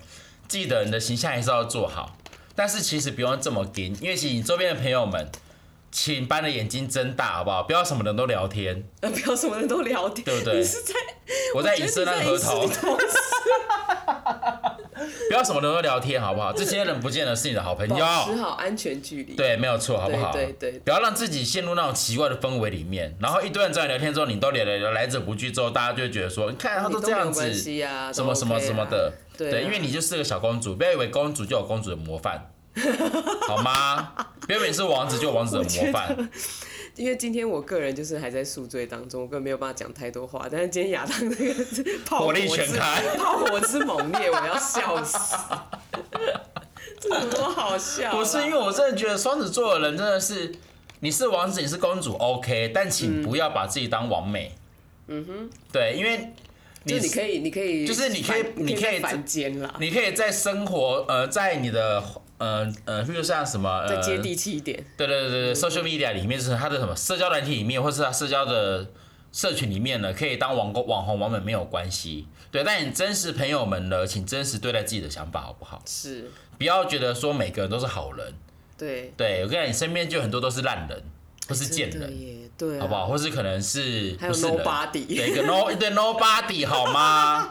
[0.49, 2.17] 记得你的形象还是要做好，
[2.57, 5.31] 但是其实不用这么紧，因为其实你周边的朋友们，
[5.93, 7.63] 请把你的眼睛睁大，好不好？
[7.65, 8.85] 不要什么人都聊天。
[9.01, 10.95] 呃 不要什么人都聊天，对不对你是在
[11.55, 13.55] 我在以色列河头我觉得你在以色列，
[14.31, 14.81] 同
[15.29, 16.53] 不要什么人都聊天，好不好？
[16.53, 17.97] 这些人不见得是你的好朋友。
[17.97, 19.35] 保持好安全距离。
[19.35, 20.33] 对，没有错，好不好？
[20.33, 27.53] 对对对不要让自己陷入那种奇怪的氛围里面，然后一堆人找你聊天之后，你都聊聊聊来者不拒之后，大家就会觉得说，你看他都这样子
[28.13, 32.51] 什么什么什么的，对啊因为你就是个小公主，不要以为公主就有公主的模范，
[33.47, 34.13] 好吗？
[34.41, 36.31] 不要以为你是王子就王子的模范。
[36.97, 40.47] 因为今天我个人就是还在宿醉当中，我根本没有办法讲太多话。
[40.51, 41.55] 但是今天亚当那个
[42.05, 45.37] 炮火力之全开炮火之猛烈，我要笑死。
[47.01, 48.17] 这怎么那么好笑啊？
[48.17, 50.53] 不是因为我真的觉得双子座的人真的是，
[51.01, 54.53] 你是王子，你是公主，OK，但请不要把自己当王美。
[55.07, 56.33] 嗯哼，对，因为
[56.85, 62.03] 就你可以，你可以，就是你可以反你可以在凡间啦，你可以在生活呃，在你的
[62.41, 64.83] 呃呃，比如像什么呃，再接地气一点。
[64.97, 68.91] 对对对对，social media 里面就是他的什么社交软体里面，或是他社交的
[69.31, 72.27] 社群里面呢，可以当网红网红网美没有关系。
[72.51, 75.81] 对，但你真实朋友们呢，请真实对待自己的想法好不好？
[75.87, 78.35] 是，不要觉得说每个人都是好人。
[78.77, 81.03] 对，对我跟你讲，你身边就很多都是烂人，
[81.47, 83.07] 或是贱人，对啊，好不好？
[83.07, 87.51] 或是可能是还有不是人 nobody 对一个 no 对 nobody 好吗？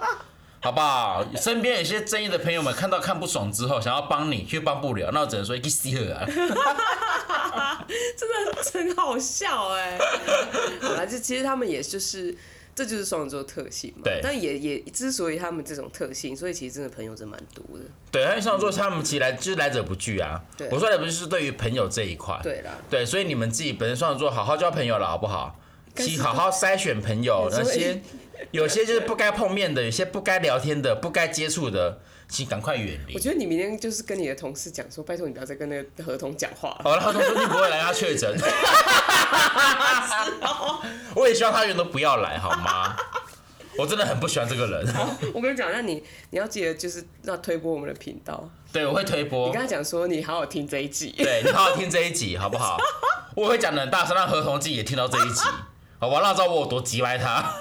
[0.61, 1.25] 好不好？
[1.35, 6.25] 身边有些正义的朋友们看到看不爽之后，想要帮你，却帮不了，那我只能说一个 C 啊。
[8.17, 9.97] 真的真好笑哎。
[10.81, 12.35] 好啦，就其实他们也就是。
[12.75, 17.83] 这就是双子座特性嘛，对但也也之所以他们这种特性，所以其实真的朋友真蛮多的。
[18.09, 20.41] 对，因为双子座他们其实来就是来者不拒啊。
[20.55, 22.39] 对我说的不是对于朋友这一块。
[22.41, 25.59] 对啦，对，所以你们自己本身双子座好好交朋友了，好不好？
[25.97, 28.01] 其好好筛选朋友，那些
[28.51, 33.19] 有些就是不该碰面的，有些不该聊天的，不该接触的，请赶快远离我。
[33.19, 36.81] 觉得你明天就是跟你的同事讲说，拜托你不要再跟那个合同讲话了。
[36.83, 38.35] 好了，他说你不会来，他确诊。
[41.15, 42.95] 我也希望他永远都不要来，好吗？
[43.77, 44.85] 我真的很不喜欢这个人。
[45.33, 49.61] 我跟你讲，那你你要记得就是要推播我们的频道，对，我会推播你播跟。
[49.61, 51.13] 他讲说你好好听这一集。
[51.17, 52.77] 对你好好听这一集，好不好？
[53.35, 55.43] 我会讲的很大声，让何同自己也听到这一集，
[55.97, 56.19] 好吧？
[56.19, 57.53] 让他知道我有多急歪他。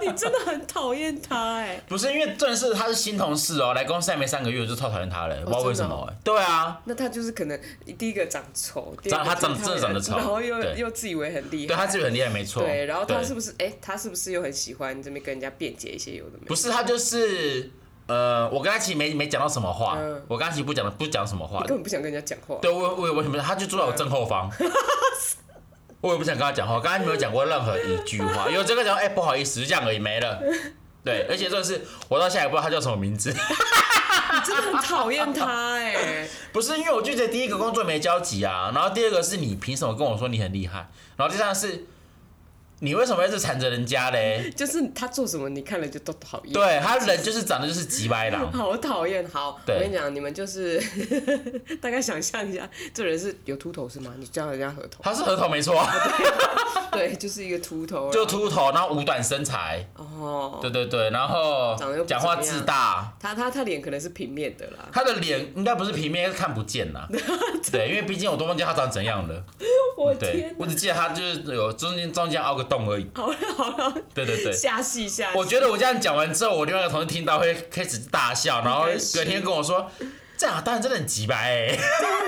[0.00, 1.80] 你真的很讨厌他哎。
[1.88, 6.16] 不是因为正是他是新同事哦，来公司还没三个月我就超讨厌他了，不知道为什么、欸。
[6.24, 7.60] 对啊，那他就是可能
[7.98, 12.62] 第一个长丑，第二个长他长真的长得丑然后又又自以为很厉害，对他自己很厉害，没错。
[12.62, 16.46] 对，然后他是不是哎、他是不是又很喜欢这边跟人家辩解一些有的没？
[16.46, 17.70] 不是他就是
[18.06, 22.58] 呃，我跟他其实没没讲到什么话，嗯我跟他其实不讲不讲什么话，根本不想跟人家讲话。
[22.62, 24.50] 对我我我什么，他就坐在我正后方。
[26.00, 30.40] 我也不想跟他讲话，刚才没有讲过任何一句话， 有这个讲，哎、不好意思，就这样而已，没了。
[31.04, 41.86] 对，而且这是我到现在也不知道他叫什么名字， 你真的很讨厌他哎、 不是因为我就觉得第一个工作没交集啊，然后第二个是你凭什么跟我说你很厉害，然后第三个是
[42.80, 44.50] 你为什么一直缠着人家嘞？
[44.56, 46.52] 就是他做什么你看了就都讨厌。
[46.52, 49.26] 对他人就是长得就是急歪狼， 好讨厌。
[49.28, 50.80] 好，我跟你讲，你们就是
[51.80, 54.12] 大概想象一下，这人是有秃头是吗？
[54.18, 55.92] 你叫人家合头，他是合头没错啊，
[56.92, 60.58] 对，就是一个秃头，就秃头，然后五短身材，哦。
[60.60, 64.88] 对对对，然后长得又讲话自大，他他他脸可能是平面的啦。
[64.92, 67.08] 他的脸应该不是平面，是看不见啦。
[67.70, 69.44] 对，因为毕竟我都忘记他长怎样了。
[69.96, 73.10] 我天，我只记得他就是有中间中间凹个洞而已。
[73.14, 74.52] 好了好了，对对对。
[74.52, 75.38] 下戏下戏。
[75.38, 79.90] 我觉得我这样讲完之后，我另外一个同事听到会开始大笑，然后隔天跟我说
[80.36, 81.78] ：“这样当然真的很急白哎，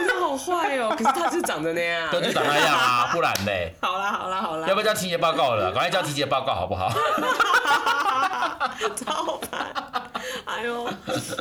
[0.05, 2.11] 你好坏哦，可是他就长得那样。
[2.11, 5.71] 对，就长那样啊，不然嘞，好啦好啦好啦，要不要交体检报告了？
[5.73, 6.91] 赶快交体检报告好不好？
[8.97, 9.67] 超烦。
[10.45, 10.89] 哎呦，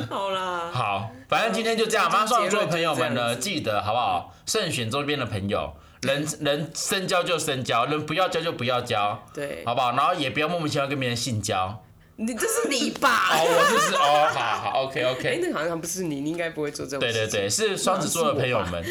[0.08, 2.10] 好啦，好，反正今天就这样。
[2.10, 4.32] 马上座的朋友们呢，记得好不好？
[4.46, 9.92] 慎选周边的朋友，人人深交就深交，人不要交就不要交，对，好不好？
[9.92, 11.82] 然后也不要莫名其妙跟别人性交。
[12.16, 13.30] 你这是你吧？
[13.32, 17.22] 哦，我就是哦，好好，OK 哎、OK，哎那好像不是你，你应该不会做这种事情。
[17.22, 18.84] 对对对，是双子座的朋友们，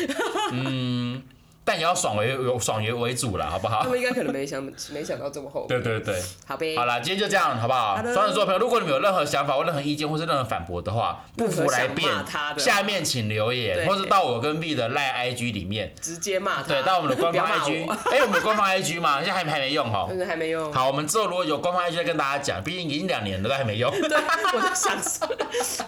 [0.51, 1.22] 嗯，
[1.70, 3.89] 但也要爽为有爽为为主了，好不好他？
[3.89, 4.59] 们应该可能没想
[4.91, 5.67] 没想到这么后面。
[5.67, 6.76] 对对对，好呗。
[6.76, 12.09] 好啦，今天就这样，好不好双子座朋友，如果你们有任何想法或任何意见或是任何反驳的话，不服来辩
[12.57, 16.70] 下面请留言，或是到我跟 B 的赖 IG 里面，直接骂他。
[16.70, 19.17] 对，到我们的官方 IG，我哎，我们有官方 IG 吗？
[19.20, 20.07] 现在还没还没用哈。
[20.09, 20.74] 嗯，还没用。
[20.74, 23.91] 好，我们之后如果有官方 IG 再跟大家讲，毕竟已经两年了，都还没用。
[24.09, 24.17] 对，
[24.55, 25.28] 我在想说，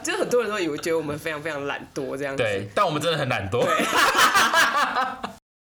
[0.00, 2.42] 就是很多人都以为觉得我们非常非常懒惰这样子。
[2.44, 3.66] 对，但我们真的很懒惰。